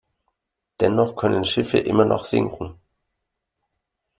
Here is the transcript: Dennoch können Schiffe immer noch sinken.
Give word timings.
Dennoch 0.79 1.15
können 1.15 1.45
Schiffe 1.45 1.77
immer 1.77 2.05
noch 2.05 2.25
sinken. 2.25 2.73